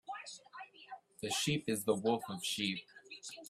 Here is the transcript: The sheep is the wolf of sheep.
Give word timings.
The 1.21 1.29
sheep 1.29 1.65
is 1.67 1.83
the 1.83 1.93
wolf 1.93 2.23
of 2.27 2.43
sheep. 2.43 2.79